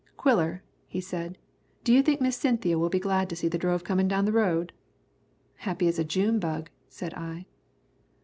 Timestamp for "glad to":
2.99-3.35